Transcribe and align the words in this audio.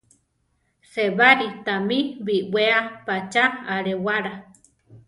Sébari 0.91 1.47
tami 1.65 1.97
biʼwéa 2.25 2.79
pachá 3.05 3.43
alewála. 3.73 4.33